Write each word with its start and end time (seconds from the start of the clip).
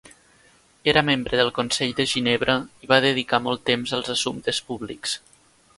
Era 0.93 1.03
membre 1.09 1.37
del 1.41 1.51
Consell 1.59 1.93
de 1.99 2.07
Ginebra 2.13 2.57
i 2.87 2.91
va 2.93 3.01
dedicar 3.09 3.43
molt 3.49 3.67
temps 3.73 3.95
als 3.99 4.13
assumptes 4.17 4.65
públics. 4.71 5.19